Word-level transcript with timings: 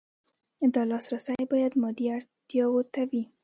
دا 0.73 0.81
لاسرسی 0.91 1.37
باید 1.51 1.73
مادي 1.81 2.05
اړتیاوو 2.15 2.81
ته 2.93 3.01
وي. 3.09 3.23